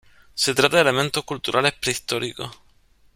[0.33, 2.59] Se trata de elementos culturales "prehistóricos".